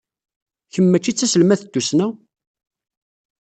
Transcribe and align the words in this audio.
Kemm 0.73 0.87
maci 0.89 1.11
d 1.13 1.15
taselmadt 1.15 1.63
n 1.67 1.69
tussna? 1.73 2.07